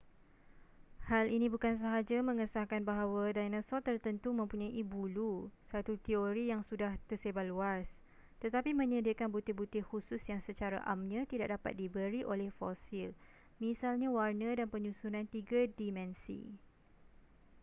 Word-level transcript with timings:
hal 1.09 1.25
ini 1.35 1.45
bukan 1.55 1.75
sahaja 1.83 2.17
mengesahkan 2.29 2.81
bahawa 2.89 3.23
dinosaur 3.37 3.81
tertentu 3.87 4.29
mempunyai 4.39 4.81
bulu 4.93 5.33
satu 5.71 5.93
teori 6.05 6.43
yang 6.51 6.61
sudah 6.69 6.91
tersebar 7.09 7.45
luas 7.51 7.85
tetapi 8.43 8.71
menyediakan 8.81 9.29
butir-butir 9.35 9.83
khusus 9.89 10.21
yang 10.31 10.41
secara 10.47 10.77
amnya 10.93 11.21
tidak 11.31 11.47
dapat 11.55 11.73
diberi 11.81 12.21
oleh 12.33 12.49
fosil 12.59 13.09
misalnya 13.65 14.09
warna 14.17 14.49
dan 14.59 14.65
penyusunan 14.73 15.25
tiga 15.35 15.59
dimensi 15.79 16.39